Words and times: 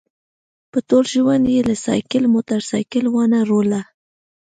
په 0.71 0.77
ټول 0.87 1.05
ژوند 1.13 1.45
یې 1.53 1.61
له 1.69 1.75
سایکل 1.85 2.23
موټرسایکل 2.33 3.05
وانه 3.09 3.39
ړوله. 3.49 3.81